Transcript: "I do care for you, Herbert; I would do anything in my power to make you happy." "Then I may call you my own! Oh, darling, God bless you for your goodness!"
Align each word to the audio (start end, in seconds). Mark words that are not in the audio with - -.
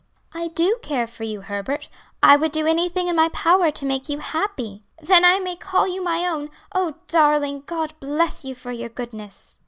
"I 0.33 0.47
do 0.47 0.79
care 0.81 1.05
for 1.05 1.25
you, 1.25 1.41
Herbert; 1.41 1.87
I 2.23 2.35
would 2.35 2.51
do 2.51 2.65
anything 2.65 3.07
in 3.07 3.15
my 3.15 3.29
power 3.29 3.69
to 3.69 3.85
make 3.85 4.09
you 4.09 4.17
happy." 4.17 4.81
"Then 4.99 5.23
I 5.23 5.37
may 5.37 5.55
call 5.55 5.87
you 5.87 6.03
my 6.03 6.27
own! 6.27 6.49
Oh, 6.73 6.95
darling, 7.07 7.61
God 7.67 7.93
bless 7.99 8.43
you 8.43 8.55
for 8.55 8.71
your 8.71 8.89
goodness!" 8.89 9.59